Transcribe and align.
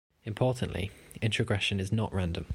Importantly, 0.23 0.89
the 1.13 1.19
introgression 1.19 1.79
is 1.79 1.91
not 1.91 2.11
random. 2.11 2.47